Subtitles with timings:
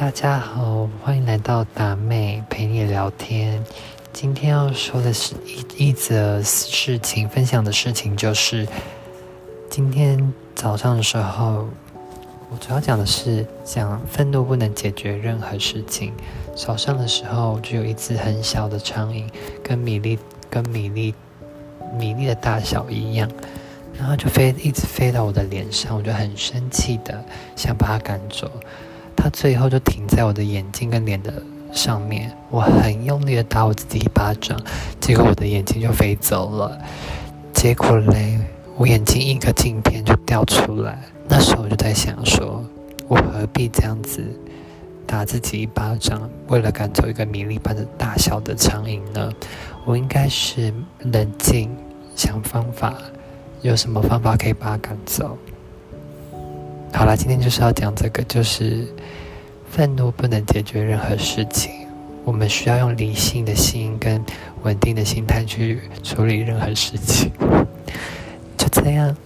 [0.00, 3.62] 大家好，欢迎来到达妹陪你聊天。
[4.14, 5.34] 今天要说的是
[5.76, 8.66] 一一则事情，分享的事情就是
[9.68, 11.68] 今天早上的时候，
[12.48, 16.14] 我主要讲的是讲愤怒不能解决任何事情。
[16.56, 19.28] 早上的时候就有一只很小的苍蝇，
[19.62, 21.14] 跟米粒跟米粒
[21.98, 23.30] 米粒的大小一样，
[23.98, 27.22] 然后就飞一直飞到我的脸上，我就很生气的
[27.54, 28.50] 想把它赶走。
[29.16, 31.42] 它最后就停在我的眼睛跟脸的
[31.72, 34.58] 上面，我很用力的打我自己一巴掌，
[35.00, 36.78] 结果我的眼睛就飞走了。
[37.52, 38.38] 结果嘞，
[38.76, 40.98] 我眼睛一个镜片就掉出来。
[41.28, 42.64] 那时候我就在想说，
[43.06, 44.24] 我何必这样子
[45.06, 49.30] 打自己一巴掌，为了赶走一个米粒般的大小的苍蝇呢？
[49.84, 51.70] 我应该是冷静
[52.16, 52.94] 想方法，
[53.62, 55.36] 有什么方法可以把它赶走？
[56.92, 58.86] 好了，今天就是要讲这个，就是
[59.70, 61.70] 愤怒不能解决任何事情，
[62.24, 64.22] 我们需要用理性的心跟
[64.62, 67.30] 稳定的心态去处理任何事情，
[68.58, 69.16] 就这样。